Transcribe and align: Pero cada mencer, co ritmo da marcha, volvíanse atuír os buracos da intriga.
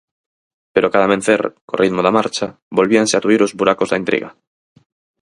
Pero 0.73 0.91
cada 0.93 1.11
mencer, 1.13 1.41
co 1.67 1.79
ritmo 1.81 2.01
da 2.03 2.15
marcha, 2.17 2.47
volvíanse 2.77 3.15
atuír 3.15 3.41
os 3.43 3.55
buracos 3.59 3.89
da 3.89 3.99
intriga. 4.01 4.29